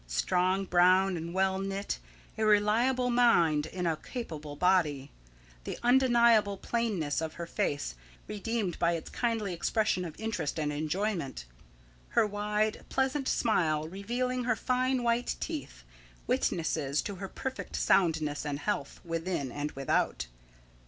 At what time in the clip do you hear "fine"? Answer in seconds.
14.55-15.03